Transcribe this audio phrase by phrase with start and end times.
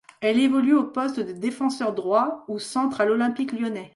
[0.19, 3.89] Elle évolue au poste de défenseur droit ou centre à l'Olympique lyonnais.